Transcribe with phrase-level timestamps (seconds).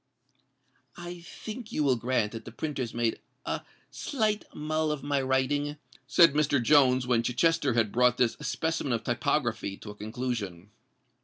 [0.97, 3.61] "I think you will grant that the printers made a
[3.91, 5.77] slight mull of my writing?"
[6.07, 6.59] said Mr.
[6.59, 10.71] Jones, when Chichester had brought this specimen of typography to a conclusion.